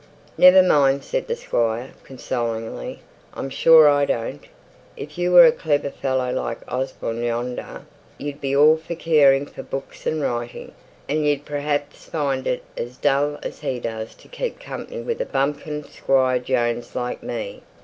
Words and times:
"Never 0.35 0.63
mind!" 0.63 1.03
said 1.03 1.27
the 1.27 1.35
Squire, 1.35 1.91
consolingly. 2.03 3.01
"I'm 3.35 3.51
sure 3.51 3.87
I 3.87 4.05
don't. 4.05 4.41
If 4.97 5.15
you 5.19 5.31
were 5.31 5.45
a 5.45 5.51
clever 5.51 5.91
fellow 5.91 6.31
like 6.33 6.57
Osborne 6.67 7.21
yonder, 7.23 7.83
you'd 8.17 8.41
be 8.41 8.55
all 8.55 8.77
for 8.77 8.95
caring 8.95 9.45
for 9.45 9.61
books 9.61 10.07
and 10.07 10.19
writing, 10.19 10.71
and 11.07 11.27
you'd 11.27 11.45
perhaps 11.45 12.05
find 12.05 12.47
it 12.47 12.63
as 12.75 12.97
dull 12.97 13.37
as 13.43 13.59
he 13.59 13.79
does 13.79 14.15
to 14.15 14.27
keep 14.27 14.59
company 14.59 15.01
with 15.01 15.21
a 15.21 15.25
bumpkin 15.25 15.83
squire 15.83 16.39
Jones 16.39 16.95
like 16.95 17.21
me. 17.21 17.61